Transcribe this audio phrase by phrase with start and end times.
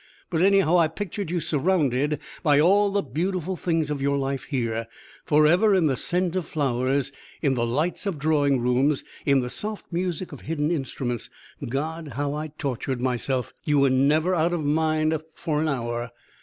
[0.31, 4.87] "But anyhow I pictured you surrounded by all the beautiful things of your life here,
[5.25, 7.11] forever in the scent of flowers,
[7.43, 11.29] in the lights of drawing rooms, in the soft music of hidden instruments.
[11.69, 12.13] God!
[12.17, 13.53] how I tortured myself!
[13.63, 16.09] You were never out of mind for an hour.